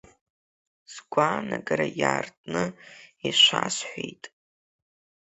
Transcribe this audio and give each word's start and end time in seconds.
Сгәаанагара 0.93 1.87
иаартны 1.99 2.63
ишәасҳәеит… 3.27 4.23